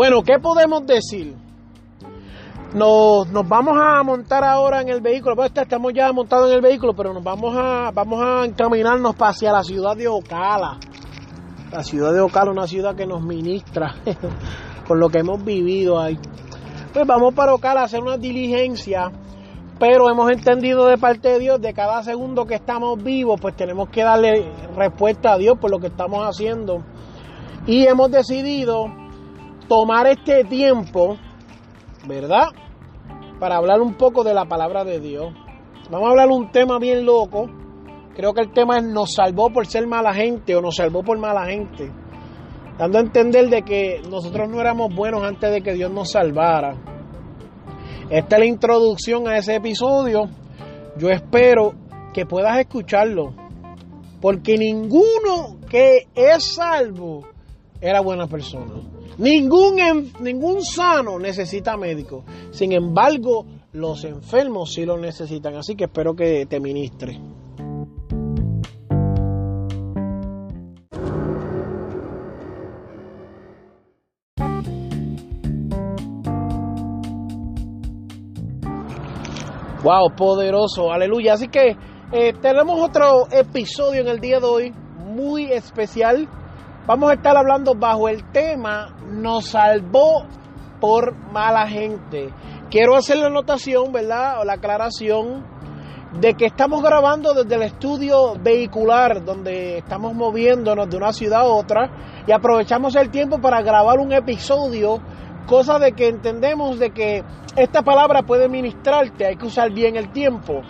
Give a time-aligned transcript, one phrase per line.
[0.00, 1.36] Bueno, ¿qué podemos decir?
[2.72, 5.36] Nos, nos, vamos a montar ahora en el vehículo.
[5.36, 9.52] Pues estamos ya montados en el vehículo, pero nos vamos a, vamos a encaminarnos hacia
[9.52, 10.78] la ciudad de Ocala.
[11.70, 13.94] La ciudad de Ocala, una ciudad que nos ministra
[14.88, 16.18] con lo que hemos vivido ahí.
[16.94, 19.12] Pues vamos para Ocala a hacer una diligencia,
[19.78, 23.90] pero hemos entendido de parte de Dios, de cada segundo que estamos vivos, pues tenemos
[23.90, 26.82] que darle respuesta a Dios por lo que estamos haciendo.
[27.66, 28.99] Y hemos decidido
[29.70, 31.16] tomar este tiempo,
[32.04, 32.48] ¿verdad?
[33.38, 35.32] Para hablar un poco de la palabra de Dios.
[35.88, 37.46] Vamos a hablar un tema bien loco.
[38.16, 41.18] Creo que el tema es nos salvó por ser mala gente o nos salvó por
[41.18, 41.88] mala gente.
[42.78, 46.74] Dando a entender de que nosotros no éramos buenos antes de que Dios nos salvara.
[48.10, 50.24] Esta es la introducción a ese episodio.
[50.96, 51.74] Yo espero
[52.12, 53.34] que puedas escucharlo.
[54.20, 57.28] Porque ninguno que es salvo
[57.80, 58.99] era buena persona.
[59.20, 59.76] Ningún,
[60.20, 62.24] ningún sano necesita médico.
[62.52, 65.56] Sin embargo, los enfermos sí lo necesitan.
[65.56, 67.20] Así que espero que te ministre.
[79.84, 81.34] Wow, poderoso, aleluya.
[81.34, 81.76] Así que
[82.10, 86.26] eh, tenemos otro episodio en el día de hoy muy especial
[86.90, 90.24] vamos a estar hablando bajo el tema nos salvó
[90.80, 92.34] por mala gente.
[92.68, 94.40] Quiero hacer la anotación, ¿verdad?
[94.40, 95.46] O la aclaración
[96.18, 101.44] de que estamos grabando desde el estudio vehicular donde estamos moviéndonos de una ciudad a
[101.44, 104.98] otra y aprovechamos el tiempo para grabar un episodio,
[105.46, 107.22] cosa de que entendemos de que
[107.54, 110.62] esta palabra puede ministrarte, hay que usar bien el tiempo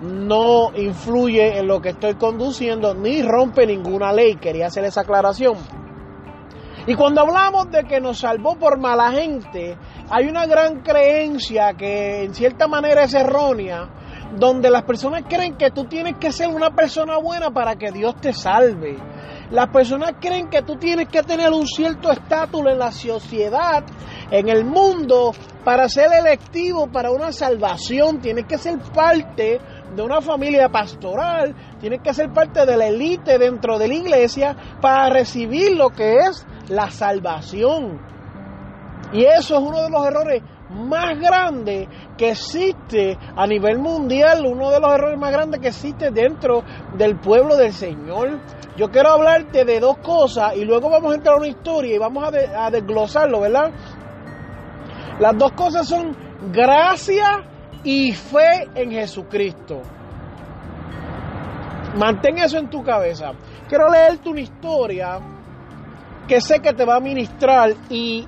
[0.00, 4.36] no influye en lo que estoy conduciendo ni rompe ninguna ley.
[4.36, 5.56] Quería hacer esa aclaración.
[6.86, 9.76] Y cuando hablamos de que nos salvó por mala gente,
[10.08, 13.88] hay una gran creencia que en cierta manera es errónea,
[14.36, 18.14] donde las personas creen que tú tienes que ser una persona buena para que Dios
[18.20, 18.96] te salve.
[19.50, 23.84] Las personas creen que tú tienes que tener un cierto estatus en la sociedad,
[24.30, 25.32] en el mundo,
[25.64, 28.20] para ser electivo para una salvación.
[28.20, 29.60] Tienes que ser parte
[29.94, 34.56] de una familia pastoral, tienes que ser parte de la élite dentro de la iglesia
[34.80, 38.00] para recibir lo que es la salvación.
[39.12, 41.88] Y eso es uno de los errores más grandes
[42.18, 46.62] que existe a nivel mundial, uno de los errores más grandes que existe dentro
[46.96, 48.40] del pueblo del Señor.
[48.76, 51.98] Yo quiero hablarte de dos cosas y luego vamos a entrar a una historia y
[51.98, 53.70] vamos a, desglosarlo, ¿verdad?
[55.20, 56.14] Las dos cosas son
[56.52, 57.48] gracia
[57.86, 59.80] y fe en Jesucristo.
[61.96, 63.30] Mantén eso en tu cabeza.
[63.68, 65.20] Quiero leerte una historia
[66.26, 68.26] que sé que te va a ministrar y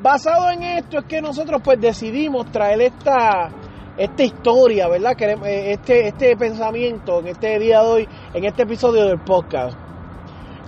[0.00, 3.50] basado en esto es que nosotros pues decidimos traer esta,
[3.98, 5.20] esta historia, ¿verdad?
[5.20, 9.76] Eh, este, este pensamiento en este día de hoy, en este episodio del podcast.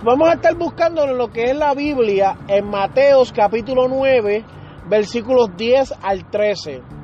[0.03, 4.43] Vamos a estar buscando lo que es la Biblia en Mateos capítulo 9,
[4.89, 6.94] versículos 10 al 13.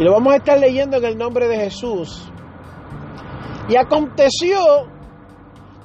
[0.00, 2.26] Y lo vamos a estar leyendo en el nombre de Jesús.
[3.68, 4.58] Y aconteció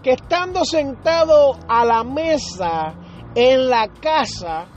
[0.02, 2.96] que estando sentado a la mesa
[3.36, 4.68] en la casa,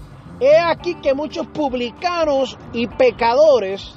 [0.40, 3.94] he aquí que muchos publicanos y pecadores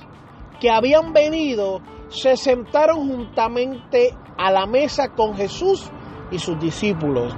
[0.59, 5.89] que habían venido se sentaron juntamente a la mesa con Jesús
[6.29, 7.35] y sus discípulos.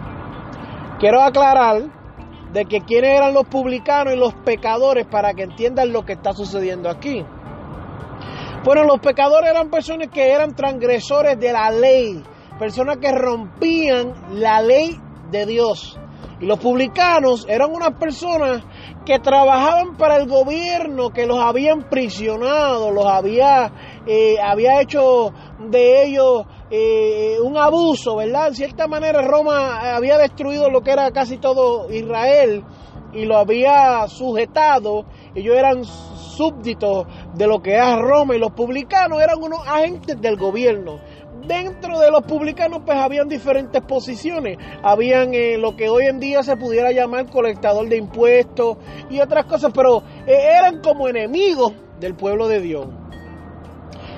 [1.00, 1.84] Quiero aclarar
[2.52, 6.34] de que quiénes eran los publicanos y los pecadores para que entiendan lo que está
[6.34, 7.24] sucediendo aquí.
[8.64, 12.24] Bueno, los pecadores eran personas que eran transgresores de la ley,
[12.58, 14.98] personas que rompían la ley
[15.32, 16.00] de Dios.
[16.40, 18.64] Y los publicanos eran unas personas
[19.06, 23.70] que trabajaban para el gobierno, que los habían prisionado, los había,
[24.08, 28.48] eh, había hecho de ellos eh, un abuso, ¿verdad?
[28.48, 32.64] En cierta manera Roma había destruido lo que era casi todo Israel
[33.12, 35.06] y lo había sujetado.
[35.36, 35.84] Ellos eran
[36.36, 41.00] súbditos de lo que era Roma y los publicanos eran unos agentes del gobierno.
[41.48, 44.58] Dentro de los publicanos pues habían diferentes posiciones.
[44.82, 48.78] Habían eh, lo que hoy en día se pudiera llamar colectador de impuestos
[49.10, 52.88] y otras cosas, pero eh, eran como enemigos del pueblo de Dios.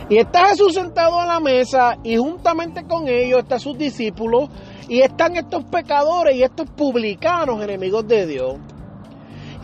[0.08, 4.50] Y está Jesús sentado a la mesa y juntamente con ellos están sus discípulos
[4.88, 8.58] y están estos pecadores y estos publicanos enemigos de Dios.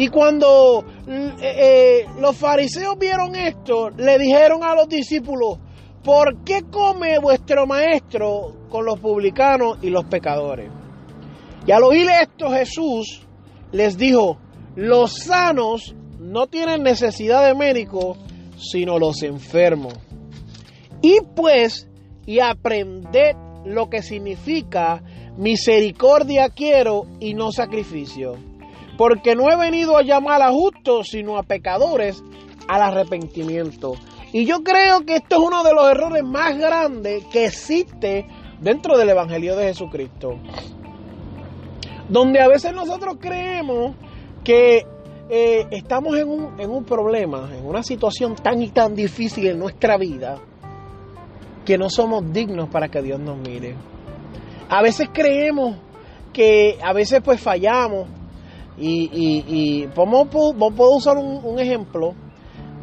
[0.01, 5.59] Y cuando eh, eh, los fariseos vieron esto, le dijeron a los discípulos,
[6.03, 10.71] ¿por qué come vuestro maestro con los publicanos y los pecadores?
[11.68, 13.27] Y al oír esto Jesús
[13.71, 14.39] les dijo,
[14.75, 18.18] los sanos no tienen necesidad de médico,
[18.57, 19.94] sino los enfermos.
[21.04, 21.88] Y pues,
[22.25, 25.04] y aprended lo que significa
[25.38, 28.50] misericordia quiero y no sacrificio.
[28.97, 32.23] Porque no he venido a llamar a justos, sino a pecadores
[32.67, 33.93] al arrepentimiento.
[34.33, 38.25] Y yo creo que esto es uno de los errores más grandes que existe
[38.61, 40.39] dentro del Evangelio de Jesucristo.
[42.07, 43.95] Donde a veces nosotros creemos
[44.43, 44.85] que
[45.29, 49.59] eh, estamos en un, en un problema, en una situación tan y tan difícil en
[49.59, 50.39] nuestra vida,
[51.65, 53.75] que no somos dignos para que Dios nos mire.
[54.69, 55.75] A veces creemos
[56.33, 58.07] que a veces pues fallamos
[58.77, 62.13] y, y, y puedo, usar un, ejemplo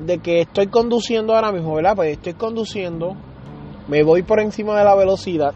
[0.04, 1.96] de que estoy conduciendo ahora mismo, ¿verdad?
[1.96, 3.16] Pues estoy conduciendo,
[3.88, 5.54] me voy por encima de la velocidad.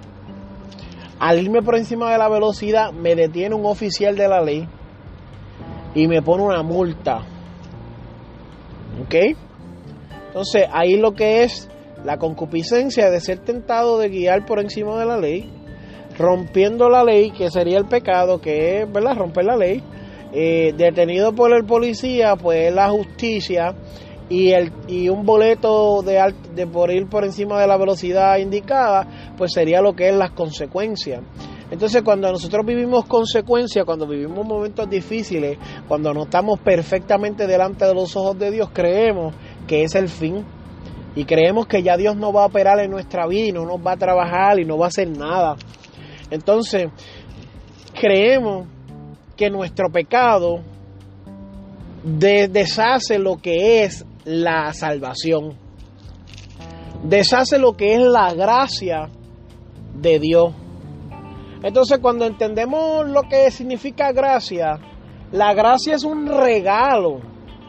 [1.18, 4.68] Al irme por encima de la velocidad me detiene un oficial de la ley
[5.94, 7.20] y me pone una multa.
[9.04, 9.14] ¿Ok?
[10.28, 11.68] Entonces ahí lo que es
[12.04, 15.50] la concupiscencia de ser tentado de guiar por encima de la ley,
[16.18, 19.82] rompiendo la ley, que sería el pecado, que es, ¿verdad?, romper la ley,
[20.32, 23.74] eh, detenido por el policía, pues la justicia,
[24.28, 29.34] y, el, y un boleto de, de por ir por encima de la velocidad indicada,
[29.36, 31.20] pues sería lo que es las consecuencias.
[31.70, 35.58] Entonces cuando nosotros vivimos consecuencias, cuando vivimos momentos difíciles,
[35.88, 39.34] cuando no estamos perfectamente delante de los ojos de Dios, creemos
[39.66, 40.44] que es el fin
[41.14, 43.78] y creemos que ya Dios no va a operar en nuestra vida y no nos
[43.78, 45.56] va a trabajar y no va a hacer nada.
[46.30, 46.88] Entonces,
[47.98, 48.66] creemos
[49.42, 50.60] que nuestro pecado
[52.04, 55.54] deshace lo que es la salvación,
[57.02, 59.08] deshace lo que es la gracia
[59.96, 60.54] de Dios.
[61.60, 64.78] Entonces, cuando entendemos lo que significa gracia,
[65.32, 67.18] la gracia es un regalo,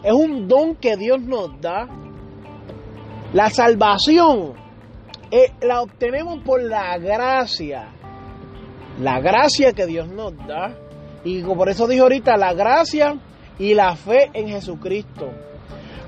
[0.03, 1.87] es un don que Dios nos da
[3.33, 4.53] la salvación
[5.31, 7.87] eh, la obtenemos por la gracia.
[8.99, 10.82] La gracia que Dios nos da.
[11.23, 13.17] Y por eso dijo ahorita, la gracia
[13.59, 15.29] y la fe en Jesucristo.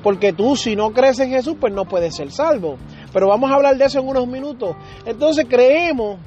[0.04, 2.78] Porque tú si no crees en Jesús, pues no puedes ser salvo.
[3.12, 4.76] Pero vamos a hablar de eso en unos minutos.
[5.06, 6.20] Entonces creemos,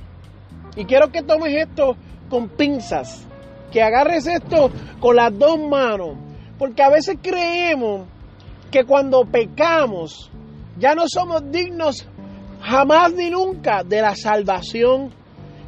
[0.74, 1.96] y quiero que tomes esto
[2.28, 3.26] con pinzas,
[3.70, 4.70] que agarres esto
[5.00, 6.16] con las dos manos.
[6.58, 8.06] Porque a veces creemos
[8.70, 10.30] que cuando pecamos,
[10.78, 12.08] ya no somos dignos
[12.60, 15.12] jamás ni nunca de la salvación.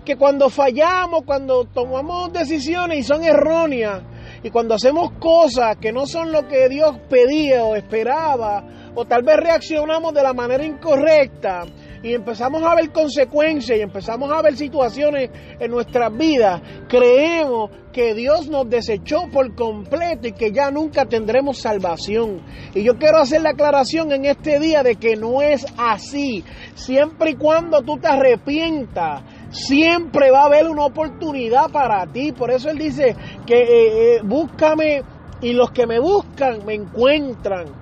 [0.05, 4.03] Que cuando fallamos, cuando tomamos decisiones y son erróneas,
[4.43, 8.65] y cuando hacemos cosas que no son lo que Dios pedía o esperaba,
[8.95, 11.65] o tal vez reaccionamos de la manera incorrecta,
[12.03, 18.15] y empezamos a ver consecuencias y empezamos a ver situaciones en nuestras vidas, creemos que
[18.15, 22.41] Dios nos desechó por completo y que ya nunca tendremos salvación.
[22.75, 26.45] Y yo quiero hacer la aclaración en este día de que no es así.
[26.75, 32.33] Siempre y cuando tú te arrepientas, siempre va a haber una oportunidad para ti.
[32.33, 33.17] Por eso Él dice
[33.47, 35.03] que eh, eh, búscame
[35.43, 37.81] y los que me buscan me encuentran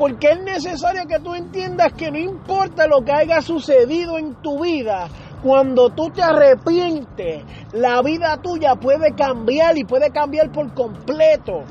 [0.00, 4.62] porque es necesario que tú entiendas que no importa lo que haya sucedido en tu
[4.62, 5.08] vida,
[5.42, 11.64] cuando tú te arrepientes, la vida tuya puede cambiar y puede cambiar por completo.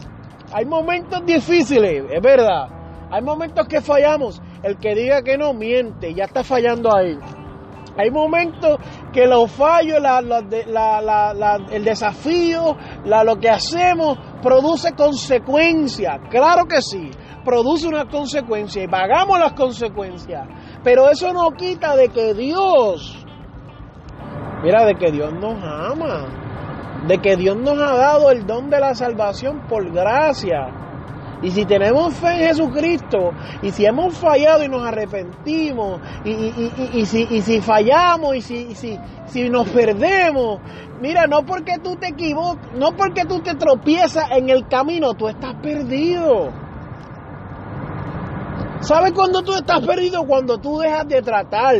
[0.54, 2.68] Hay momentos difíciles, es verdad.
[3.10, 4.40] Hay momentos que fallamos.
[4.62, 7.18] El que diga que no miente, ya está fallando ahí.
[8.00, 8.80] Hay momentos
[9.12, 9.98] que los fallos,
[11.72, 16.18] el desafío, lo que hacemos produce consecuencias.
[16.30, 17.12] Claro que sí
[17.44, 20.48] produce una consecuencia y pagamos las consecuencias.
[20.82, 23.26] Pero eso no quita de que Dios,
[24.64, 28.80] mira, de que Dios nos ama, de que Dios nos ha dado el don de
[28.80, 30.79] la salvación por gracia.
[31.42, 33.32] Y si tenemos fe en Jesucristo,
[33.62, 39.50] y si hemos fallado y nos arrepentimos, y, si, si, fallamos, y, si, si, si
[39.50, 40.60] nos perdemos,
[41.02, 45.30] mira, no porque tú te equivocas, no porque tú te tropiezas en el camino, tú
[45.30, 46.52] estás perdido.
[48.82, 50.24] ¿Sabes cuando tú estás perdido?
[50.24, 51.76] Cuando tú dejas de tratar.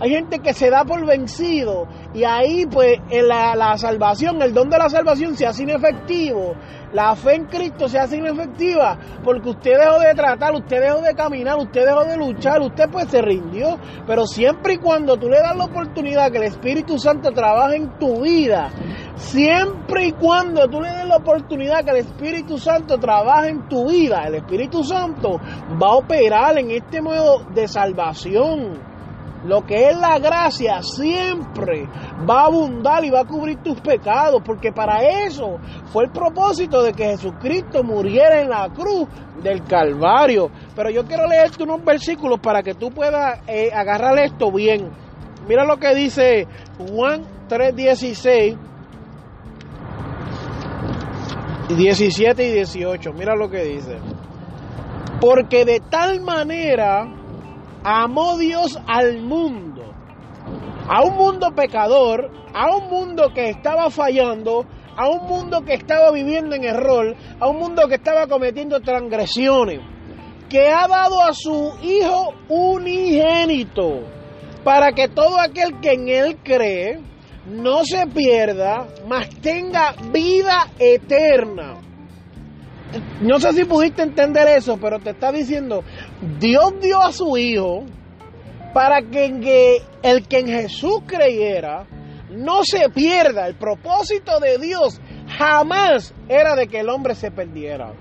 [0.00, 4.70] Hay gente que se da por vencido y ahí pues la, la salvación, el don
[4.70, 6.54] de la salvación se hace inefectivo.
[6.94, 11.12] La fe en Cristo se hace inefectiva porque usted dejó de tratar, usted dejó de
[11.14, 13.80] caminar, usted dejó de luchar, usted pues se rindió.
[14.06, 17.98] Pero siempre y cuando tú le das la oportunidad que el Espíritu Santo trabaje en
[17.98, 18.70] tu vida,
[19.16, 23.88] siempre y cuando tú le des la oportunidad que el Espíritu Santo trabaje en tu
[23.88, 25.40] vida, el Espíritu Santo
[25.82, 28.93] va a operar en este modo de salvación.
[29.44, 31.86] Lo que es la gracia siempre
[32.28, 35.58] va a abundar y va a cubrir tus pecados, porque para eso
[35.92, 39.06] fue el propósito de que Jesucristo muriera en la cruz
[39.42, 40.50] del Calvario.
[40.74, 44.90] Pero yo quiero leerte unos versículos para que tú puedas eh, agarrar esto bien.
[45.46, 46.46] Mira lo que dice
[46.78, 48.56] Juan 3:16,
[51.68, 53.12] 17 y 18.
[53.12, 53.98] Mira lo que dice.
[55.20, 57.23] Porque de tal manera
[57.84, 59.82] amó Dios al mundo,
[60.88, 64.64] a un mundo pecador, a un mundo que estaba fallando,
[64.96, 69.80] a un mundo que estaba viviendo en error, a un mundo que estaba cometiendo transgresiones,
[70.48, 74.00] que ha dado a su Hijo unigénito,
[74.64, 77.00] para que todo aquel que en Él cree
[77.46, 81.80] no se pierda, mas tenga vida eterna.
[83.20, 85.82] No sé si pudiste entender eso, pero te está diciendo,
[86.38, 87.84] Dios dio a su Hijo
[88.72, 91.86] para que el que en Jesús creyera
[92.30, 93.46] no se pierda.
[93.46, 95.00] El propósito de Dios
[95.38, 97.92] jamás era de que el hombre se perdiera.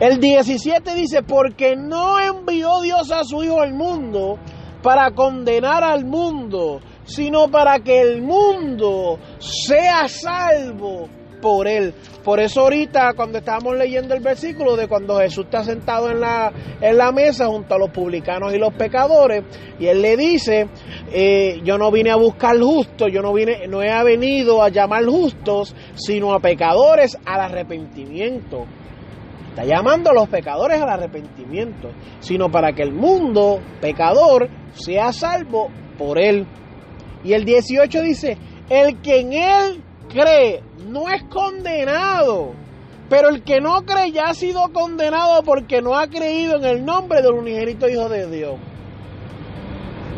[0.00, 4.38] El 17 dice, porque no envió Dios a su Hijo al mundo
[4.82, 11.08] para condenar al mundo, sino para que el mundo sea salvo
[11.40, 11.94] por él.
[12.24, 16.52] Por eso ahorita cuando estábamos leyendo el versículo de cuando Jesús está sentado en la,
[16.80, 19.44] en la mesa junto a los publicanos y los pecadores,
[19.78, 20.68] y él le dice,
[21.12, 25.04] eh, yo no vine a buscar justos, yo no vine, no he venido a llamar
[25.06, 28.66] justos, sino a pecadores al arrepentimiento.
[29.50, 35.68] Está llamando a los pecadores al arrepentimiento, sino para que el mundo pecador sea salvo
[35.98, 36.46] por él.
[37.24, 42.52] Y el 18 dice, el que en él cree no es condenado.
[43.08, 46.84] Pero el que no cree ya ha sido condenado porque no ha creído en el
[46.84, 48.54] nombre del unigénito Hijo de Dios.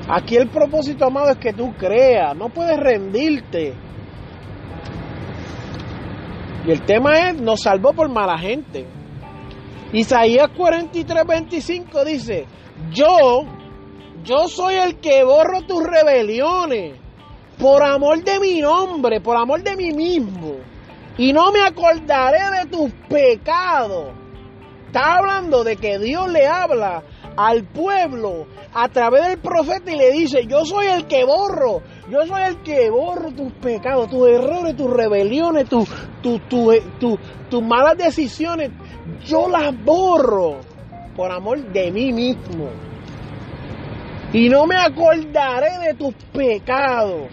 [0.09, 3.73] Aquí el propósito, amado, es que tú creas, no puedes rendirte.
[6.67, 8.87] Y el tema es, nos salvó por mala gente.
[9.93, 12.47] Isaías 43, 25 dice,
[12.93, 13.45] yo,
[14.25, 17.02] yo soy el que borro tus rebeliones
[17.63, 20.57] por amor de mi nombre, por amor de mí mismo,
[21.17, 24.09] y no me acordaré de tus pecados.
[24.89, 27.05] Está hablando de que Dios le habla
[27.37, 32.27] al pueblo a través del profeta y le dice, yo soy el que borro, yo
[32.27, 35.89] soy el que borro tus pecados, tus errores, tus rebeliones, tus,
[36.21, 38.73] tus malas decisiones,
[39.25, 40.57] yo las borro
[41.15, 42.71] por amor de mí mismo.
[44.33, 47.29] Y no me acordaré de tus pecados.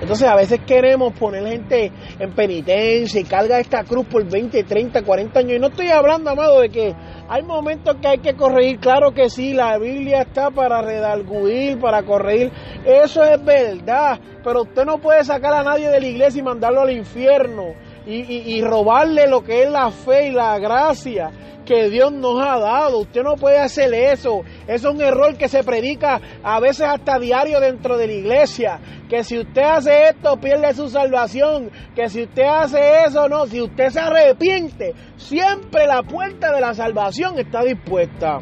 [0.00, 5.02] Entonces a veces queremos poner gente en penitencia y carga esta cruz por 20, 30,
[5.02, 5.52] 40 años.
[5.56, 6.94] Y no estoy hablando, amado, de que
[7.28, 8.78] hay momentos que hay que corregir.
[8.78, 12.50] Claro que sí, la Biblia está para redarguir, para corregir.
[12.84, 14.18] Eso es verdad.
[14.42, 17.74] Pero usted no puede sacar a nadie de la iglesia y mandarlo al infierno.
[18.06, 21.30] Y, y robarle lo que es la fe y la gracia
[21.70, 22.98] que Dios nos ha dado.
[22.98, 24.42] Usted no puede hacer eso.
[24.66, 28.80] Es un error que se predica a veces hasta diario dentro de la iglesia.
[29.08, 31.70] Que si usted hace esto pierde su salvación.
[31.94, 33.46] Que si usted hace eso no.
[33.46, 38.40] Si usted se arrepiente, siempre la puerta de la salvación está dispuesta.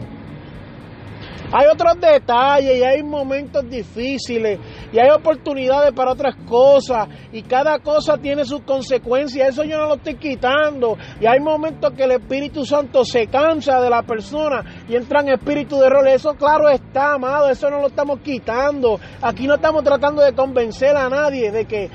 [1.50, 4.58] Hay otros detalles y hay momentos difíciles
[4.92, 9.48] y hay oportunidades para otras cosas y cada cosa tiene sus consecuencias.
[9.48, 10.98] Eso yo no lo estoy quitando.
[11.20, 15.30] Y hay momentos que el Espíritu Santo se cansa de la persona y entra en
[15.30, 16.06] espíritu de error.
[16.06, 19.00] Eso claro está, amado, eso no lo estamos quitando.
[19.22, 21.90] Aquí no estamos tratando de convencer a nadie de que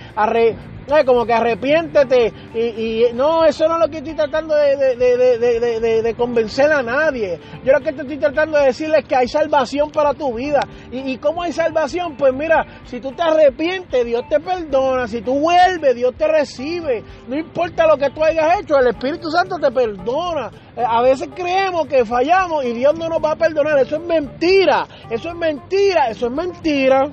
[1.05, 6.81] como que arrepiéntete y, no, eso no es lo que estoy tratando de, convencer a
[6.81, 7.39] nadie.
[7.63, 10.59] Yo lo que te estoy tratando de decirles es que hay salvación para tu vida.
[10.91, 12.15] ¿Y, cómo hay salvación?
[12.15, 15.07] Pues mira, si tú te arrepientes, Dios te perdona.
[15.07, 17.03] Si tú vuelves, Dios te recibe.
[17.27, 20.51] No importa lo que tú hayas hecho, el Espíritu Santo te perdona.
[20.75, 23.79] Eh, a veces creemos que fallamos y Dios no nos va a perdonar.
[23.79, 24.87] Eso es mentira.
[25.09, 26.09] Eso es mentira.
[26.09, 27.11] Eso es mentira.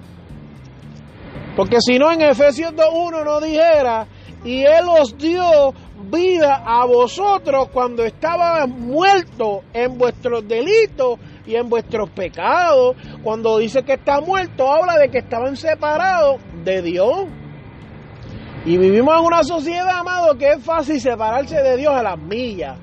[1.60, 4.06] Porque si no, en Efesios 2.1 no dijera,
[4.46, 5.74] y Él os dio
[6.10, 12.96] vida a vosotros cuando estaban muertos en vuestros delitos y en vuestros pecados.
[13.22, 17.26] Cuando dice que está muerto, habla de que estaban separados de Dios.
[18.64, 22.78] Y vivimos en una sociedad, amado, que es fácil separarse de Dios a las millas.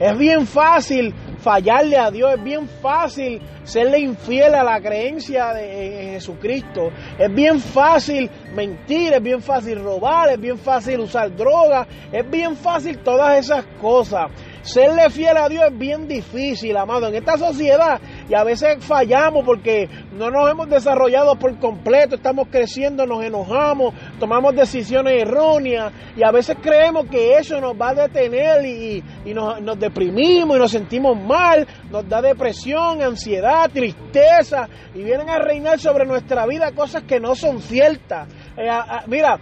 [0.00, 6.12] Es bien fácil fallarle a Dios, es bien fácil serle infiel a la creencia de
[6.14, 12.28] Jesucristo, es bien fácil mentir, es bien fácil robar, es bien fácil usar drogas, es
[12.30, 14.30] bien fácil todas esas cosas.
[14.62, 17.08] Serle fiel a Dios es bien difícil, amado.
[17.08, 22.48] En esta sociedad y a veces fallamos porque no nos hemos desarrollado por completo, estamos
[22.50, 27.94] creciendo, nos enojamos, tomamos decisiones erróneas y a veces creemos que eso nos va a
[27.94, 35.02] detener y, nos, nos, deprimimos y nos sentimos mal, nos da depresión, ansiedad, tristeza y
[35.02, 38.28] vienen a reinar sobre nuestra vida cosas que no son ciertas.
[38.56, 38.68] Eh,
[39.06, 39.38] mira,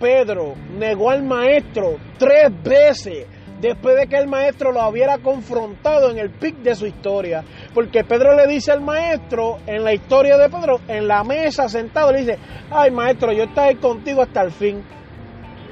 [0.00, 3.26] Pedro negó al maestro tres veces
[3.68, 7.44] después de que el maestro lo hubiera confrontado en el pic de su historia.
[7.72, 12.12] Porque Pedro le dice al maestro, en la historia de Pedro, en la mesa sentado,
[12.12, 12.38] le dice,
[12.70, 14.82] ay maestro, yo estaré contigo hasta el fin.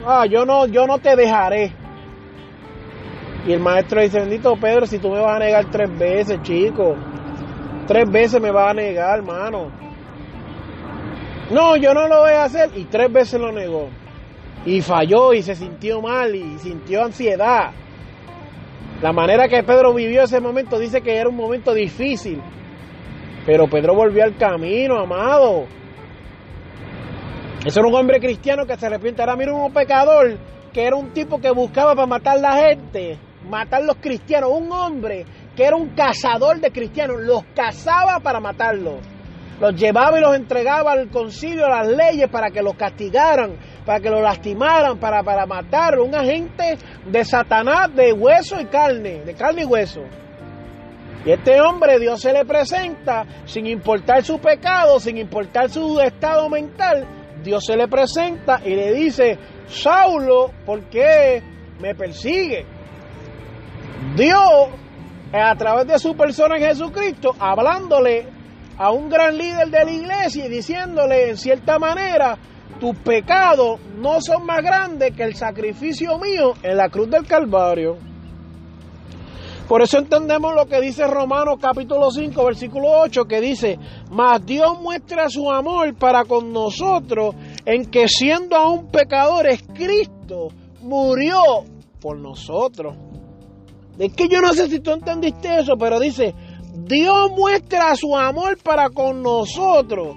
[0.07, 1.73] Ah, yo no, yo no te dejaré.
[3.47, 6.97] Y el maestro dice, bendito Pedro, si tú me vas a negar tres veces, chico.
[7.87, 9.71] Tres veces me vas a negar, hermano.
[11.51, 12.71] No, yo no lo voy a hacer.
[12.77, 13.89] Y tres veces lo negó.
[14.65, 17.73] Y falló y se sintió mal y sintió ansiedad.
[19.03, 22.41] La manera que Pedro vivió ese momento dice que era un momento difícil.
[23.45, 25.67] Pero Pedro volvió al camino, amado.
[27.67, 29.21] Eso era un hombre cristiano que se arrepiente.
[29.21, 30.39] Ahora mira un pecador
[30.73, 33.19] que era un tipo que buscaba para matar la gente,
[33.51, 34.51] matar los cristianos.
[34.53, 39.01] Un hombre que era un cazador de cristianos, los cazaba para matarlos.
[39.61, 44.01] Los llevaba y los entregaba al concilio, a las leyes para que los castigaran para
[44.01, 46.05] que lo lastimaran, para, para matarlo.
[46.05, 50.03] Un agente de Satanás de hueso y carne, de carne y hueso.
[51.25, 56.49] Y este hombre Dios se le presenta sin importar su pecado, sin importar su estado
[56.49, 57.07] mental.
[57.43, 61.43] Dios se le presenta y le dice, Saulo, ¿por qué
[61.81, 62.65] me persigue?
[64.17, 64.69] Dios,
[65.33, 68.27] a través de su persona en Jesucristo, hablándole
[68.77, 72.37] a un gran líder de la iglesia y diciéndole en cierta manera,
[72.83, 77.97] tus pecados no son más grandes que el sacrificio mío en la cruz del Calvario.
[79.69, 83.79] Por eso entendemos lo que dice Romanos capítulo 5, versículo 8, que dice,
[84.11, 90.49] mas Dios muestra su amor para con nosotros en que siendo aún pecadores, Cristo
[90.81, 91.41] murió
[92.01, 92.97] por nosotros.
[93.97, 96.35] Es que yo no sé si tú entendiste eso, pero dice,
[96.75, 100.17] Dios muestra su amor para con nosotros.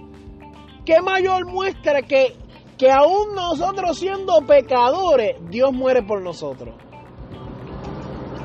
[0.84, 2.36] ¿Qué mayor muestra que
[2.78, 6.76] que aún nosotros siendo pecadores, Dios muere por nosotros.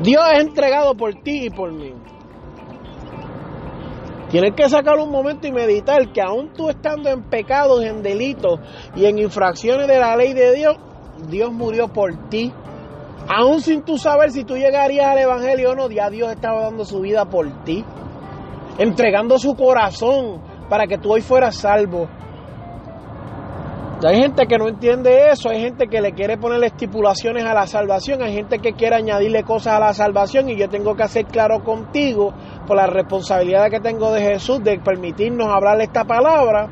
[0.02, 1.92] Dios es entregado por ti y por mí.
[4.30, 8.60] Tienes que sacar un momento y meditar que aún tú estando en pecados, en delitos
[8.94, 10.76] y en infracciones de la ley de Dios,
[11.28, 12.52] Dios murió por ti.
[13.28, 16.84] Aún sin tú saber si tú llegarías al Evangelio o no, ya Dios estaba dando
[16.84, 17.84] su vida por ti.
[18.78, 22.08] Entregando su corazón para que tú hoy fueras salvo.
[24.02, 27.66] Hay gente que no entiende eso, hay gente que le quiere poner estipulaciones a la
[27.66, 31.26] salvación, hay gente que quiere añadirle cosas a la salvación y yo tengo que hacer
[31.26, 32.32] claro contigo
[32.66, 36.70] por la responsabilidad que tengo de Jesús de permitirnos hablar esta palabra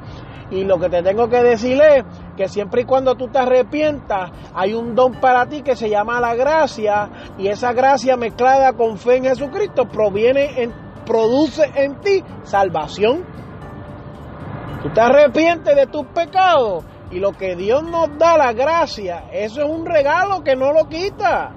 [0.51, 2.03] y lo que te tengo que decir es
[2.35, 6.23] que siempre y cuando tú te arrepientas hay un don para ti que se llama
[6.23, 10.73] la gracia y esa gracia mezclada con fe en Jesucristo proviene en,
[11.05, 13.23] produce en ti salvación.
[14.83, 19.62] Tú te arrepientes de tus pecados y lo que Dios nos da, la gracia, eso
[19.62, 21.53] es un regalo que no lo quita.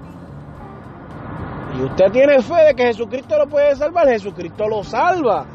[1.78, 5.46] Y usted tiene fe de que Jesucristo lo puede salvar, Jesucristo lo salva.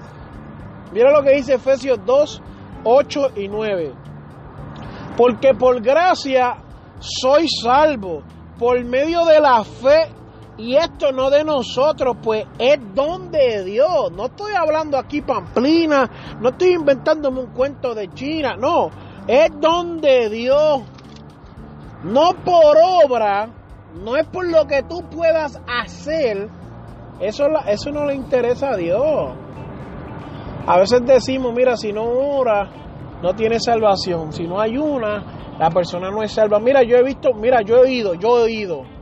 [0.91, 2.41] Mira lo que dice Efesios 2,
[2.83, 3.93] 8 y 9.
[5.15, 6.57] Porque por gracia
[6.99, 8.21] soy salvo,
[8.59, 10.11] por medio de la fe,
[10.59, 14.11] y esto no de nosotros, pues es don de Dios.
[14.11, 18.89] No estoy hablando aquí pamplina, no estoy inventándome un cuento de China, no
[19.27, 20.83] es donde Dios.
[22.03, 23.49] no por obra,
[24.03, 26.47] no es por lo que tú puedas hacer,
[27.19, 29.35] eso, eso no le interesa a Dios.
[30.67, 32.69] A veces decimos, mira, si no ora,
[33.21, 34.31] no tiene salvación.
[34.31, 36.59] Si no hay una, la persona no es salva.
[36.59, 38.97] Mira, yo he visto, mira, yo he oído, yo he oído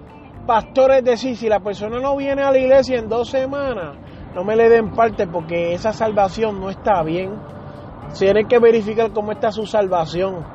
[0.45, 3.97] pastores decir, si la persona no viene a la iglesia en dos semanas,
[4.33, 7.33] no me le den parte porque esa salvación no está bien.
[8.17, 10.45] Tienen que verificar cómo está su salvación.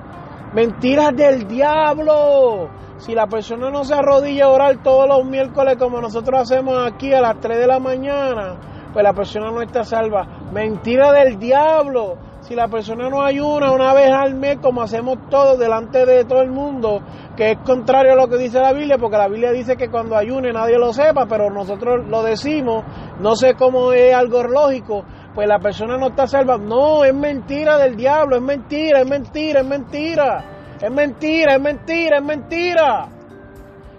[0.54, 2.68] Mentiras del diablo.
[2.98, 7.12] Si la persona no se arrodilla a orar todos los miércoles como nosotros hacemos aquí
[7.12, 8.58] a las 3 de la mañana,
[8.92, 10.26] pues la persona no está salva.
[10.52, 12.16] Mentira del diablo.
[12.40, 16.40] Si la persona no ayuna una vez al mes como hacemos todos delante de todo
[16.40, 17.00] el mundo,
[17.36, 20.16] que es contrario a lo que dice la Biblia, porque la Biblia dice que cuando
[20.16, 22.84] ayune nadie lo sepa, pero nosotros lo decimos,
[23.20, 26.58] no sé cómo es algo lógico, pues la persona no está salva.
[26.58, 30.44] No, es mentira del diablo, es mentira, es mentira, es mentira.
[30.80, 33.19] Es mentira, es mentira, es mentira.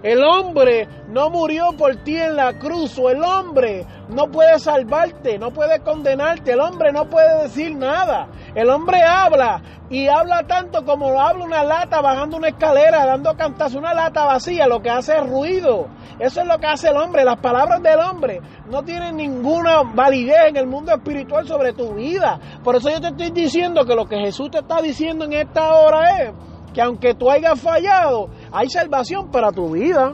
[0.04, 5.38] El hombre no murió por ti en la cruz, o el hombre no puede salvarte,
[5.38, 8.28] no puede condenarte, el hombre no puede decir nada.
[8.56, 9.62] El hombre habla
[9.92, 14.66] y habla tanto como habla una lata bajando una escalera, dando cantazo, una lata vacía,
[14.68, 15.88] lo que hace es ruido.
[16.18, 17.24] Eso es lo que hace el hombre.
[17.24, 22.40] Las palabras del hombre no tienen ninguna validez en el mundo espiritual sobre tu vida.
[22.64, 25.74] Por eso yo te estoy diciendo que lo que Jesús te está diciendo en esta
[25.74, 26.32] hora es
[26.74, 30.14] que aunque tú hayas fallado, hay salvación para tu vida.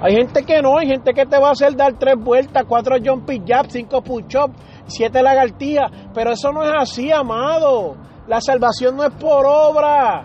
[0.00, 2.96] Hay gente que no, hay gente que te va a hacer dar tres vueltas, cuatro
[3.04, 4.54] jumping jabs, cinco push-ups,
[4.86, 7.96] siete lagartijas, pero eso no es así, amado.
[8.28, 10.24] La salvación no es por obra.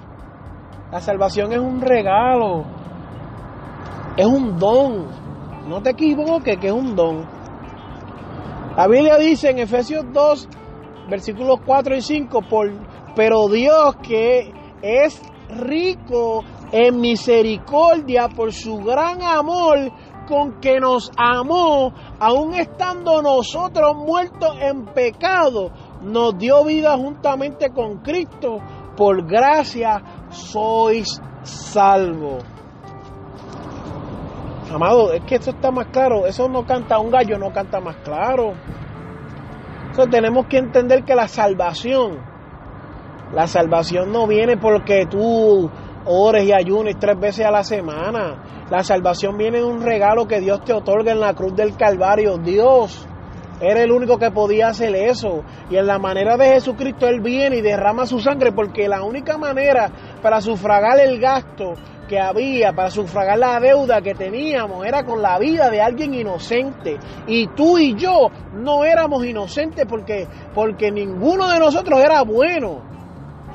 [0.92, 2.66] La salvación es un regalo.
[4.16, 5.08] Es un don.
[5.68, 7.26] No te equivoques que es un don.
[8.76, 10.50] La Biblia dice en Efesios 2,
[11.10, 12.72] versículos 4 y 5, por,
[13.16, 14.52] pero Dios que
[14.84, 15.20] es
[15.50, 19.92] rico en misericordia por su gran amor
[20.28, 27.98] con que nos amó, aun estando nosotros muertos en pecado, nos dio vida juntamente con
[28.00, 28.60] Cristo.
[28.96, 32.44] Por gracia sois salvos.
[34.72, 36.26] Amado, es que esto está más claro.
[36.26, 38.54] Eso no canta un gallo, no canta más claro.
[39.90, 42.20] Entonces tenemos que entender que la salvación,
[43.34, 45.70] la salvación no viene porque tú
[46.06, 48.68] ores y ayunes tres veces a la semana.
[48.70, 52.38] La salvación viene de un regalo que Dios te otorga en la cruz del Calvario.
[52.38, 53.08] Dios
[53.60, 55.44] era el único que podía hacer eso.
[55.72, 59.38] Y en la manera de Jesucristo Él viene y derrama su sangre porque la única
[59.38, 59.90] manera
[60.22, 61.74] para sufragar el gasto
[62.08, 67.00] que había, para sufragar la deuda que teníamos, era con la vida de alguien inocente.
[67.26, 72.93] Y tú y yo no éramos inocentes porque, porque ninguno de nosotros era bueno.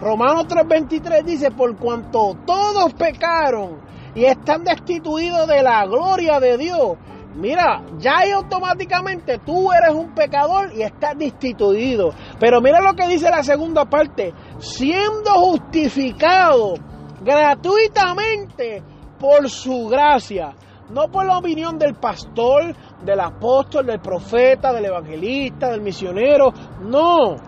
[0.00, 3.80] Romanos 3:23 dice, por cuanto todos pecaron
[4.14, 6.96] y están destituidos de la gloria de Dios,
[7.34, 12.10] mira, ya ahí automáticamente tú eres un pecador y estás destituido.
[12.38, 16.74] Pero mira lo que dice la segunda parte, siendo justificado
[17.22, 18.82] gratuitamente
[19.18, 20.54] por su gracia,
[20.90, 22.72] no por la opinión del pastor,
[23.04, 27.47] del apóstol, del profeta, del evangelista, del misionero, no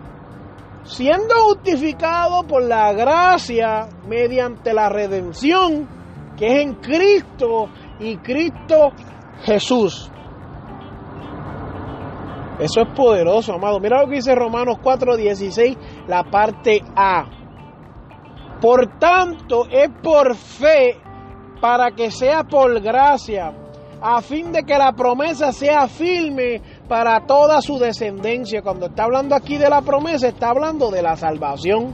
[0.83, 5.87] siendo justificado por la gracia mediante la redención
[6.37, 8.91] que es en Cristo y Cristo
[9.43, 10.11] Jesús.
[12.59, 13.79] Eso es poderoso, amado.
[13.79, 17.25] Mira lo que dice Romanos 4:16, la parte A.
[18.61, 20.99] Por tanto, es por fe
[21.59, 23.53] para que sea por gracia,
[23.99, 26.61] a fin de que la promesa sea firme
[26.91, 28.61] para toda su descendencia.
[28.61, 31.93] Cuando está hablando aquí de la promesa, está hablando de la salvación.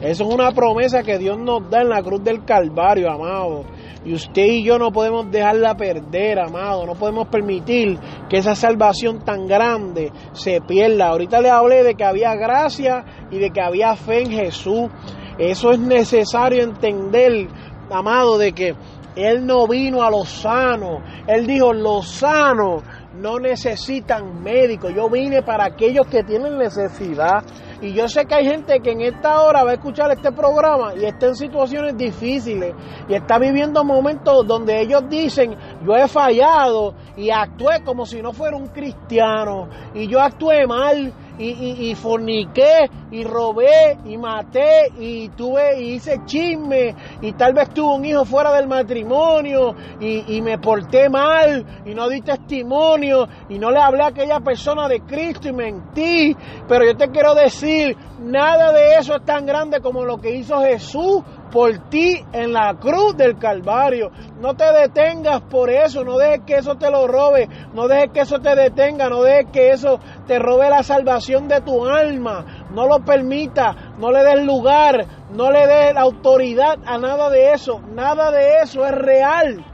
[0.00, 3.66] Eso es una promesa que Dios nos da en la cruz del Calvario, amado.
[4.02, 6.86] Y usted y yo no podemos dejarla perder, amado.
[6.86, 7.98] No podemos permitir
[8.30, 11.08] que esa salvación tan grande se pierda.
[11.08, 14.88] Ahorita le hablé de que había gracia y de que había fe en Jesús.
[15.36, 17.46] Eso es necesario entender,
[17.90, 18.74] amado, de que
[19.16, 21.02] Él no vino a los sanos.
[21.26, 22.82] Él dijo, los sanos
[23.20, 24.92] no necesitan médicos.
[24.94, 27.44] Yo vine para aquellos que tienen necesidad.
[27.82, 30.94] Y yo sé que hay gente que en esta hora va a escuchar este programa
[30.94, 32.74] y está en situaciones difíciles
[33.08, 35.56] y está viviendo momentos donde ellos dicen,
[35.86, 41.10] yo he fallado y actué como si no fuera un cristiano y yo actué mal
[41.40, 47.96] y, forniqué y robé y maté y tuve y hice chisme y tal vez tuve
[47.96, 53.58] un hijo fuera del matrimonio y, y me porté mal y no di testimonio y
[53.58, 56.36] no le hablé a aquella persona de Cristo y mentí.
[56.68, 60.60] Pero yo te quiero decir, nada de eso es tan grande como lo que hizo
[60.60, 64.10] Jesús por ti en la cruz del Calvario.
[64.40, 68.20] No te detengas por eso, no dejes que eso te lo robe, no dejes que
[68.20, 72.66] eso te detenga, no dejes que eso te robe la salvación de tu alma.
[72.72, 77.80] No lo permita, no le des lugar, no le des autoridad a nada de eso.
[77.94, 79.64] Nada de eso es real.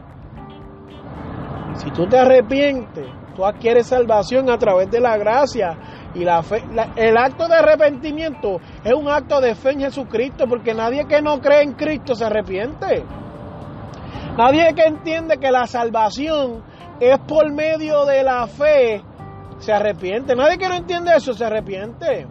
[1.75, 5.77] Si tú te arrepientes, tú adquieres salvación a través de la gracia
[6.17, 6.63] y la fe.
[6.97, 11.41] el acto de arrepentimiento es un acto de fe en Jesucristo, porque nadie que no
[11.41, 13.05] cree en Cristo se arrepiente.
[14.37, 16.63] Nadie que entiende que la salvación
[17.01, 19.03] es por medio de la fe
[19.59, 20.35] se arrepiente.
[20.35, 22.27] Nadie que no entiende eso se arrepiente.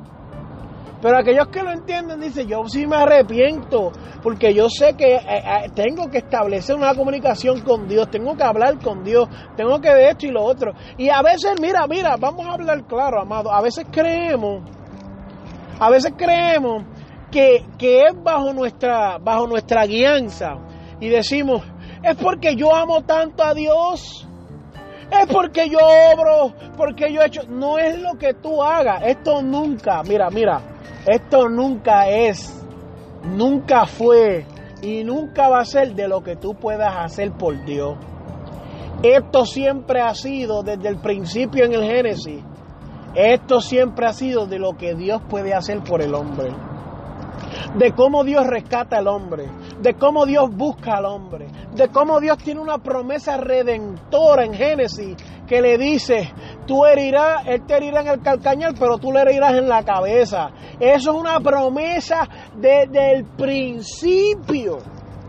[1.06, 3.92] Pero aquellos que lo entienden dicen, yo sí me arrepiento,
[4.24, 8.42] porque yo sé que eh, eh, tengo que establecer una comunicación con Dios, tengo que
[8.42, 10.74] hablar con Dios, tengo que de esto y lo otro.
[10.98, 14.64] Y a veces, mira, mira, vamos a hablar claro, amado, a veces creemos,
[15.80, 16.86] a veces creemos
[17.30, 20.56] que, que es bajo nuestra, bajo nuestra guianza
[21.00, 21.62] y decimos,
[22.02, 24.28] es porque yo amo tanto a Dios
[25.12, 27.44] es porque yo obro, porque yo he hecho.
[27.48, 29.04] No es lo que tú hagas.
[29.04, 30.75] Esto nunca, mira, mira,
[31.06, 32.66] esto nunca es,
[33.24, 34.46] nunca fue
[34.82, 37.98] y nunca va a ser de lo que tú puedas hacer por Dios.
[39.04, 42.44] Esto siempre ha sido desde el principio en el Génesis.
[43.14, 46.52] Esto siempre ha sido de lo que Dios puede hacer por el hombre
[47.76, 49.46] de cómo Dios rescata al hombre,
[49.82, 55.16] de cómo Dios busca al hombre, de cómo Dios tiene una promesa redentora en Génesis
[55.48, 56.32] que le dice,
[56.66, 60.50] tú herirás, él te herirá en el calcañal, pero tú le herirás en la cabeza.
[60.80, 64.78] Eso es una promesa desde el principio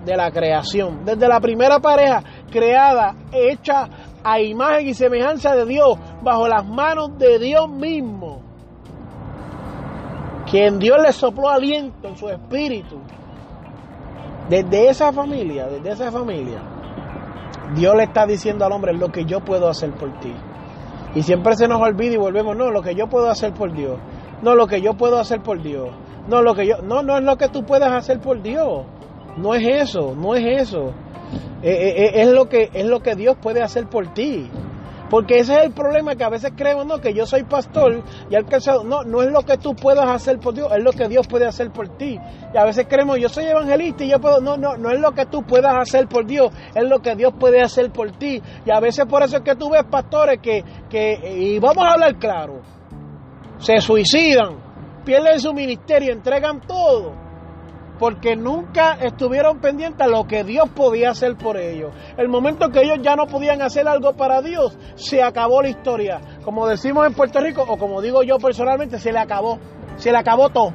[0.05, 3.89] de la creación, desde la primera pareja creada, hecha
[4.23, 8.47] a imagen y semejanza de Dios, bajo las manos de Dios mismo
[10.51, 12.99] quien Dios le sopló aliento en su espíritu,
[14.49, 16.61] desde esa familia, desde esa familia,
[17.75, 20.33] Dios le está diciendo al hombre lo que yo puedo hacer por ti.
[21.15, 23.99] Y siempre se nos olvida y volvemos, no, lo que yo puedo hacer por Dios.
[24.43, 25.89] No, lo que yo puedo hacer por Dios.
[26.29, 28.85] No, lo que yo, no, no es lo que tú puedas hacer por Dios.
[29.37, 30.93] No es eso, no es eso.
[31.63, 34.49] Eh, eh, eh, es, lo que, es lo que Dios puede hacer por ti.
[35.11, 38.35] Porque ese es el problema que a veces creemos, no, que yo soy pastor y
[38.35, 38.83] alcanzado.
[38.85, 41.47] No, no es lo que tú puedas hacer por Dios, es lo que Dios puede
[41.47, 42.19] hacer por ti.
[42.53, 44.41] Y a veces creemos, yo soy evangelista y yo puedo.
[44.41, 47.35] No, no, no es lo que tú puedas hacer por Dios, es lo que Dios
[47.39, 48.43] puede hacer por ti.
[48.65, 51.93] Y a veces por eso es que tú ves pastores que, que y vamos a
[51.93, 52.61] hablar claro,
[53.59, 54.57] se suicidan,
[55.05, 57.26] pierden su ministerio, entregan todo
[57.99, 61.93] porque nunca estuvieron pendientes a lo que Dios podía hacer por ellos.
[62.17, 66.21] El momento que ellos ya no podían hacer algo para Dios, se acabó la historia.
[66.45, 69.59] Como decimos en Puerto Rico, o como digo yo personalmente, se le acabó.
[69.97, 70.73] Se le acabó todo.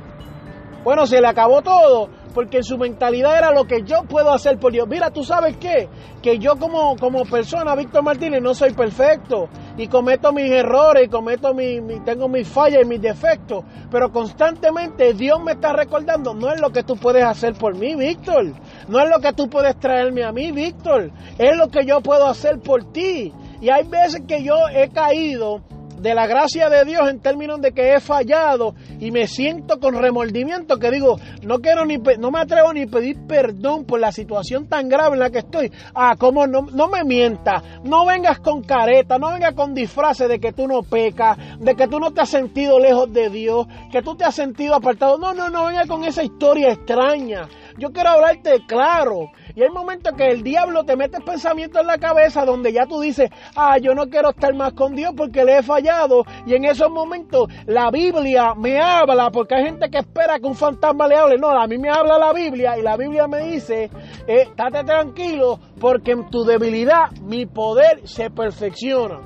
[0.83, 4.71] Bueno, se le acabó todo porque su mentalidad era lo que yo puedo hacer por
[4.71, 4.87] Dios.
[4.87, 5.89] Mira, tú sabes qué,
[6.21, 9.49] que yo como, como persona, Víctor Martínez, no soy perfecto
[9.81, 15.15] y cometo mis errores y cometo mi, tengo mis fallas y mis defectos, pero constantemente
[15.15, 18.53] Dios me está recordando, no es lo que tú puedes hacer por mí, Víctor,
[18.87, 22.27] no es lo que tú puedes traerme a mí, Víctor, es lo que yo puedo
[22.27, 23.33] hacer por ti.
[23.59, 25.61] Y hay veces que yo he caído
[26.01, 29.95] de la gracia de Dios en términos de que he fallado y me siento con
[29.95, 34.67] remordimiento que digo, no quiero ni, no me atrevo ni pedir perdón por la situación
[34.67, 35.71] tan grave en la que estoy.
[35.93, 40.39] Ah, como no, no me mientas, no vengas con careta, no vengas con disfraces de
[40.39, 44.01] que tú no pecas, de que tú no te has sentido lejos de Dios, que
[44.01, 45.19] tú te has sentido apartado.
[45.19, 47.47] No, no, no vengas con esa historia extraña.
[47.77, 49.31] Yo quiero hablarte claro.
[49.55, 52.99] Y hay momentos que el diablo te mete pensamientos en la cabeza donde ya tú
[53.01, 56.23] dices, ah, yo no quiero estar más con Dios porque le he fallado.
[56.45, 60.55] Y en esos momentos la Biblia me habla, porque hay gente que espera que un
[60.55, 61.37] fantasma le hable.
[61.37, 63.89] No, a mí me habla la Biblia y la Biblia me dice,
[64.27, 69.19] eh, estate tranquilo porque en tu debilidad mi poder se perfecciona.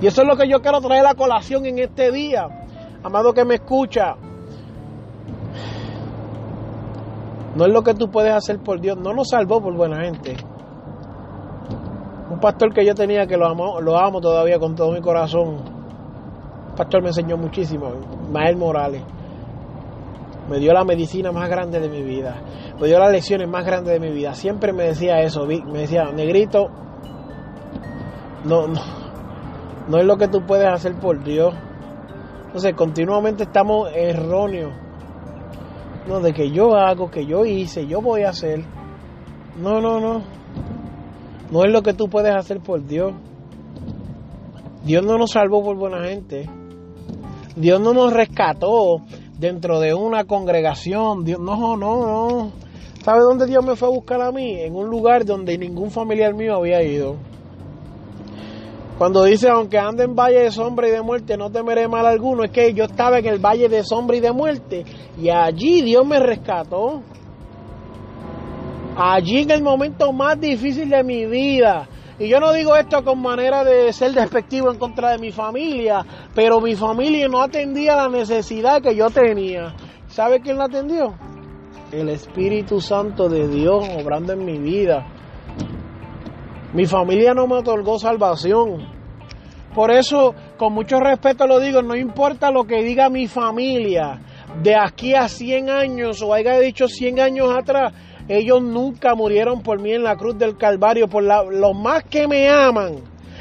[0.00, 2.46] Y eso es lo que yo quiero traer a colación en este día.
[3.02, 4.16] Amado que me escucha,
[7.56, 8.98] No es lo que tú puedes hacer por Dios.
[8.98, 10.36] No nos salvó por buena gente.
[12.30, 15.62] Un pastor que yo tenía que lo amo, lo amo todavía con todo mi corazón.
[16.68, 17.92] Un pastor me enseñó muchísimo.
[18.30, 19.02] Mael Morales.
[20.50, 22.42] Me dio la medicina más grande de mi vida.
[22.78, 24.34] Me dio las lecciones más grandes de mi vida.
[24.34, 25.46] Siempre me decía eso.
[25.46, 26.66] Me decía, negrito,
[28.44, 28.80] no, no,
[29.88, 31.54] no es lo que tú puedes hacer por Dios.
[32.48, 34.85] Entonces, continuamente estamos erróneos
[36.06, 38.64] no, de que yo hago, que yo hice, yo voy a hacer.
[39.60, 40.22] No, no, no.
[41.50, 43.12] No es lo que tú puedes hacer por Dios.
[44.84, 46.48] Dios no nos salvó por buena gente.
[47.56, 49.02] Dios no nos rescató
[49.38, 51.24] dentro de una congregación.
[51.24, 52.52] Dios, no, no, no.
[53.02, 54.60] ¿Sabe dónde Dios me fue a buscar a mí?
[54.60, 57.16] En un lugar donde ningún familiar mío había ido.
[58.98, 62.44] Cuando dice, aunque ande en valle de sombra y de muerte, no temeré mal alguno,
[62.44, 64.84] es que yo estaba en el valle de sombra y de muerte
[65.18, 67.02] y allí Dios me rescató.
[68.96, 71.86] Allí en el momento más difícil de mi vida.
[72.18, 76.02] Y yo no digo esto con manera de ser despectivo en contra de mi familia,
[76.34, 79.74] pero mi familia no atendía la necesidad que yo tenía.
[80.06, 81.14] ¿Sabe quién la atendió?
[81.92, 85.06] El Espíritu Santo de Dios obrando en mi vida.
[86.76, 88.86] Mi familia no me otorgó salvación.
[89.74, 94.20] Por eso, con mucho respeto lo digo, no importa lo que diga mi familia,
[94.62, 97.94] de aquí a 100 años o haya dicho 100 años atrás,
[98.28, 102.46] ellos nunca murieron por mí en la cruz del Calvario, por los más que me
[102.50, 102.96] aman.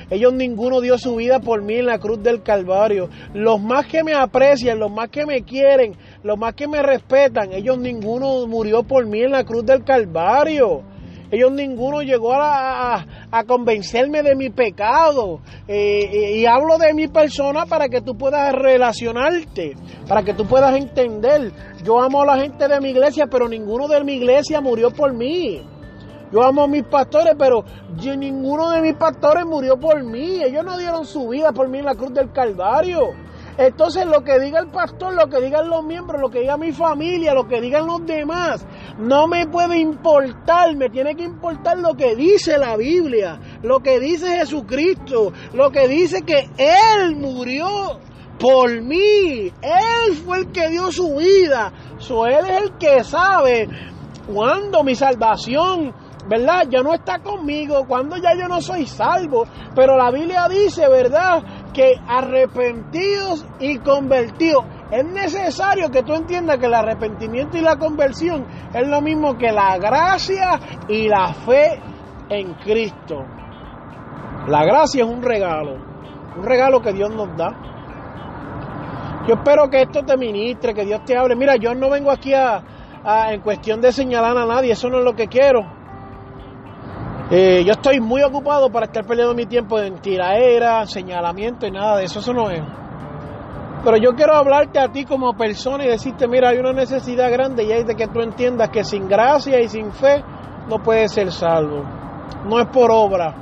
[0.10, 3.10] Ellos ninguno dio su vida por mí en la cruz del Calvario.
[3.34, 7.52] Los más que me aprecian, los más que me quieren, los más que me respetan,
[7.52, 10.94] ellos ninguno murió por mí en la cruz del Calvario.
[11.36, 13.06] Ellos ninguno llegó a,
[13.45, 15.41] convencerme de mi pecado.
[15.67, 19.76] Eh, eh, y hablo de mi persona para que tú puedas relacionarte,
[20.08, 21.52] para que tú puedas entender.
[21.84, 25.13] Yo amo a la gente de mi iglesia, pero ninguno de mi iglesia murió por
[25.13, 25.62] mí.
[26.32, 27.65] Yo amo a mis pastores, pero
[28.17, 30.41] ninguno de mis pastores murió por mí.
[30.41, 33.13] Ellos no dieron su vida por mí en la cruz del Calvario.
[33.58, 36.72] Entonces lo que diga el pastor, lo que digan los miembros, lo que diga mi
[36.72, 38.65] familia, lo que digan los demás,
[38.98, 44.00] no me puede importar, me tiene que importar lo que dice la Biblia, lo que
[44.00, 48.00] dice Jesucristo, lo que dice que Él murió
[48.39, 53.70] por mí, Él fue el que dio su vida, so, Él es el que sabe
[54.28, 55.94] cuándo mi salvación
[56.28, 56.63] ¿verdad?
[56.70, 59.46] Ya no está conmigo, cuando ya yo no soy salvo.
[59.76, 61.44] Pero la Biblia dice, ¿verdad?
[61.76, 64.64] Que arrepentidos y convertidos.
[64.92, 69.52] Es necesario que tú entiendas que el arrepentimiento y la conversión es lo mismo que
[69.52, 70.58] la gracia
[70.88, 71.82] y la fe
[72.30, 73.26] en Cristo.
[74.48, 75.76] La gracia es un regalo,
[76.38, 77.50] un regalo que Dios nos da.
[79.28, 81.36] Yo espero que esto te ministre, que Dios te hable.
[81.36, 82.64] Mira, yo no vengo aquí a,
[83.32, 85.66] en cuestión de señalar a nadie, eso no es lo que quiero.
[87.32, 91.98] Eh, yo estoy muy ocupado para estar perdiendo mi tiempo en tiraera, señalamiento y nada
[91.98, 92.62] de eso, eso no es.
[93.84, 97.64] Pero yo quiero hablarte a ti como persona y decirte, mira, hay una necesidad grande
[97.64, 100.24] y es de que tú entiendas que sin gracia y sin fe
[100.68, 101.84] no puedes ser salvo.
[102.48, 103.34] No es por obra.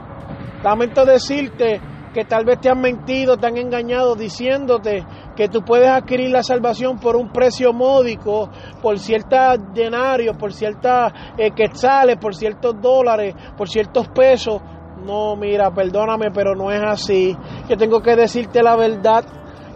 [0.63, 1.81] Lamento decirte
[2.13, 6.43] que tal vez te han mentido, te han engañado diciéndote que tú puedes adquirir la
[6.43, 8.49] salvación por un precio módico,
[8.81, 14.61] por ciertos denarios, por ciertas eh, quetzales, por ciertos dólares, por ciertos pesos.
[15.03, 17.35] No, mira, perdóname, pero no es así.
[17.67, 19.25] Yo tengo que decirte la verdad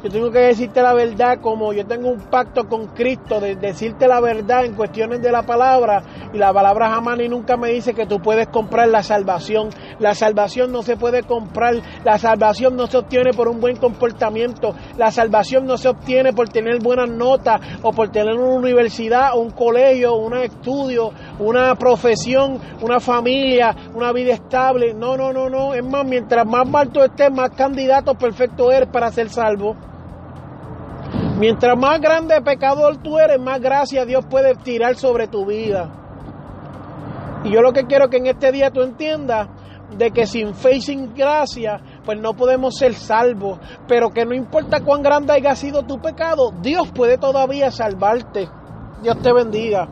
[0.04, 4.08] yo tengo que decirte la verdad como yo tengo un pacto con Cristo de decirte
[4.08, 7.96] la verdad en cuestiones de la palabra y la palabra jamás ni nunca me dice
[7.96, 9.70] que tú puedes comprar la salvación.
[10.00, 14.76] La salvación no se puede comprar, la salvación no se obtiene por un buen comportamiento,
[14.98, 19.40] la salvación no se obtiene por tener buenas notas o por tener una universidad o
[19.40, 24.94] un colegio, un estudio, una profesión, una familia, una vida estable.
[24.94, 25.74] No, no, no, no.
[25.74, 29.76] Es más, mientras más mal tú estés, más candidato perfecto eres para ser salvo.
[31.40, 35.90] Mientras más grande pecador tú eres, más gracia Dios puede tirar sobre tu vida.
[37.44, 39.48] Y yo lo que quiero que en este día tú entiendas
[39.96, 43.60] de que sin fe y sin gracia, pues no podemos ser salvos.
[43.88, 48.50] Pero que no importa cuán grande haya sido tu pecado, Dios puede todavía salvarte.
[49.04, 49.88] Dios te bendiga.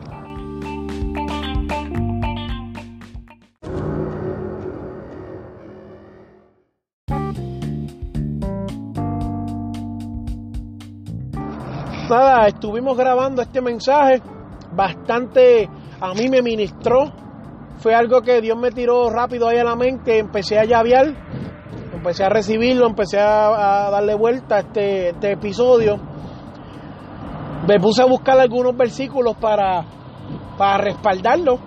[12.08, 14.22] Nada, estuvimos grabando este mensaje
[14.72, 15.68] bastante,
[16.00, 17.12] a mí me ministró,
[17.78, 21.14] fue algo que Dios me tiró rápido ahí a la mente, empecé a llavear,
[21.92, 25.98] empecé a recibirlo, empecé a, darle vuelta a este, este, episodio,
[27.66, 29.84] me puse a buscar algunos versículos para,
[30.56, 31.58] para respaldarlo,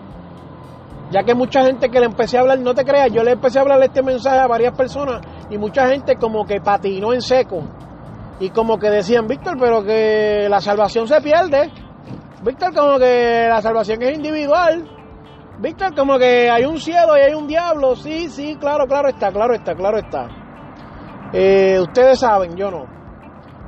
[1.11, 3.59] ya que mucha gente que le empecé a hablar, no te creas, yo le empecé
[3.59, 7.63] a hablar este mensaje a varias personas y mucha gente como que patinó en seco
[8.39, 11.71] y como que decían, Víctor, pero que la salvación se pierde.
[12.41, 14.89] Víctor, como que la salvación es individual.
[15.59, 17.95] Víctor, como que hay un cielo y hay un diablo.
[17.97, 20.29] Sí, sí, claro, claro está, claro está, claro está.
[21.33, 22.85] Eh, ustedes saben, yo no.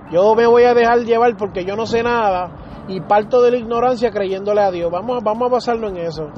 [0.10, 3.57] Yo me voy a dejar llevar porque yo no sé nada y parto de la
[3.57, 4.89] ignorancia creyéndole a Dios.
[4.89, 6.29] Vamos, vamos a basarlo en eso.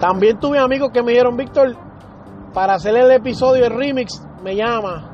[0.00, 1.76] También tuve amigos que me dijeron, Víctor,
[2.54, 5.11] para hacer el episodio, el remix, me llama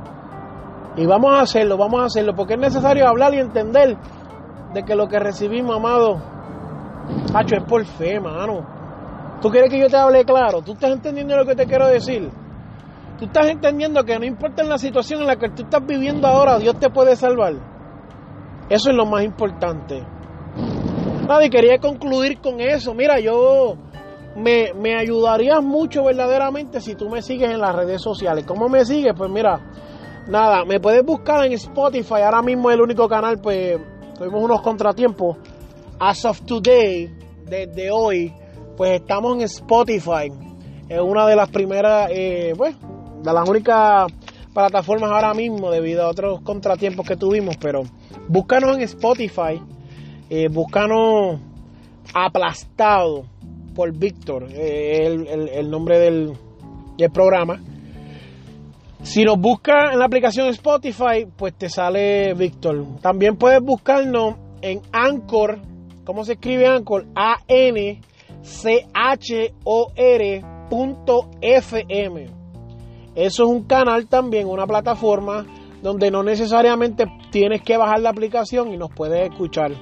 [0.99, 3.97] y vamos a hacerlo, vamos a hacerlo, porque es necesario hablar y entender
[4.75, 6.21] de que lo que recibimos, amado,
[7.33, 8.67] Pacho, es por fe, mano.
[9.41, 10.63] ¿Tú quieres que yo te hable claro?
[10.63, 12.29] ¿Tú estás entendiendo lo que te quiero decir?
[13.19, 16.59] ¿Tú estás entendiendo que no importa la situación en la que tú estás viviendo ahora,
[16.59, 17.55] Dios te puede salvar?
[18.69, 20.05] Eso es lo más importante.
[21.27, 22.95] Nadie quería concluir con eso.
[22.95, 23.77] Mira, yo
[24.37, 28.45] me, me ayudarías mucho verdaderamente si tú me sigues en las redes sociales.
[28.47, 29.15] ¿Cómo me sigues?
[29.17, 29.61] Pues mira,
[30.29, 32.23] nada, me puedes buscar en Spotify.
[32.25, 33.79] Ahora mismo el único canal, pues
[34.17, 35.37] tuvimos unos contratiempos.
[35.99, 37.11] As of today,
[37.45, 38.33] desde hoy,
[38.77, 40.31] pues estamos en Spotify.
[40.89, 42.77] Es una de las primeras, eh, pues,
[43.23, 44.07] de las únicas
[44.55, 47.57] plataformas ahora mismo debido a otros contratiempos que tuvimos.
[47.57, 47.83] Pero
[48.29, 49.61] búscanos en Spotify.
[50.31, 51.41] Eh, búscanos
[52.15, 53.25] aplastado
[53.75, 56.39] por Víctor, eh, el, nombre del
[57.13, 57.61] programa.
[59.09, 62.85] Si nos buscas en la aplicación Spotify, pues te sale Víctor.
[63.01, 65.61] También puedes buscarnos en Anchor.
[66.05, 67.07] ¿Cómo se escribe Anchor?
[67.15, 68.01] A-N-C-H-O-R.fm.
[73.15, 75.47] Eso es un canal también, una plataforma
[75.83, 79.73] donde no necesariamente tienes que bajar la aplicación y nos puedes escuchar.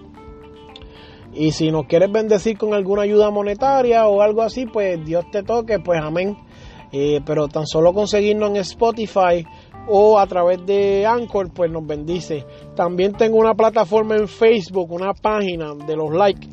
[1.34, 5.42] Y si nos quieres bendecir con alguna ayuda monetaria o algo así, pues Dios te
[5.42, 6.45] toque, pues amén.
[6.92, 9.44] Eh, pero tan solo conseguirnos en Spotify
[9.88, 12.44] o a través de Anchor, pues nos bendice.
[12.74, 16.48] También tengo una plataforma en Facebook, una página de los likes,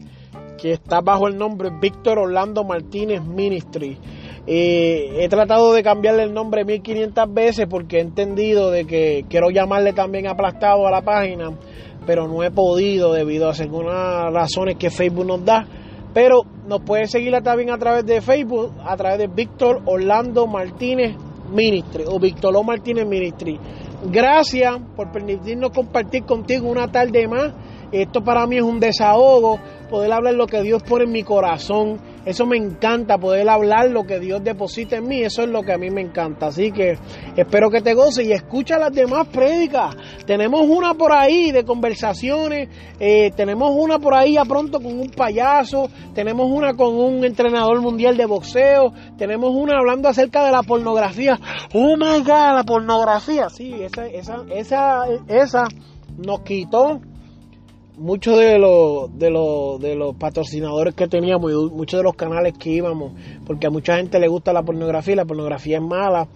[0.57, 3.97] que está bajo el nombre Víctor Orlando Martínez Ministry.
[4.45, 9.49] Eh, he tratado de cambiarle el nombre 1500 veces porque he entendido de que quiero
[9.49, 11.53] llamarle también aplastado a la página
[12.05, 15.65] pero no he podido debido a algunas razones que Facebook nos da.
[16.13, 21.15] Pero nos pueden seguir también a través de Facebook, a través de Víctor Orlando Martínez
[21.51, 22.53] Ministry o Víctor.
[22.65, 23.59] Martínez Ministry.
[24.11, 27.53] Gracias por permitirnos compartir contigo una tarde más.
[27.91, 29.59] Esto para mí es un desahogo,
[29.89, 34.03] poder hablar lo que Dios pone en mi corazón eso me encanta, poder hablar lo
[34.05, 35.21] que Dios deposita en mí.
[35.21, 36.47] Eso es lo que a mí me encanta.
[36.47, 36.97] Así que
[37.35, 39.95] espero que te goces y escucha las demás prédicas.
[40.25, 42.69] Tenemos una por ahí de conversaciones.
[42.99, 45.89] Eh, tenemos una por ahí a pronto con un payaso.
[46.13, 48.93] Tenemos una con un entrenador mundial de boxeo.
[49.17, 51.37] Tenemos una hablando acerca de la pornografía.
[51.73, 53.49] Oh my God, la pornografía.
[53.49, 55.67] Sí, esa, esa, esa, esa
[56.17, 57.01] nos quitó
[57.97, 62.53] muchos de los, de los, de los patrocinadores que teníamos y muchos de los canales
[62.57, 63.13] que íbamos,
[63.45, 66.27] porque a mucha gente le gusta la pornografía, la pornografía es mala.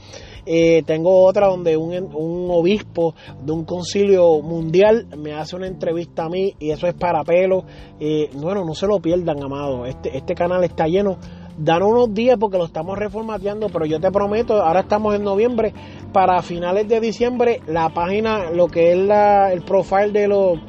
[0.45, 6.23] Eh, tengo otra donde un, un, obispo de un concilio mundial me hace una entrevista
[6.23, 7.65] a mí y eso es para pelo.
[7.99, 9.85] Eh, bueno, no se lo pierdan, amado.
[9.85, 11.17] Este, este canal está lleno.
[11.57, 15.73] Dan unos días porque lo estamos reformateando, pero yo te prometo, ahora estamos en noviembre,
[16.13, 20.59] para finales de diciembre, la página, lo que es la, el profile de los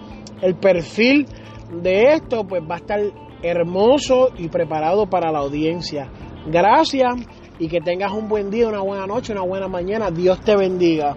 [0.43, 1.26] el perfil
[1.82, 3.01] de esto pues va a estar
[3.43, 6.11] hermoso y preparado para la audiencia.
[6.47, 7.14] Gracias
[7.59, 10.11] y que tengas un buen día, una buena noche, una buena mañana.
[10.11, 11.16] Dios te bendiga.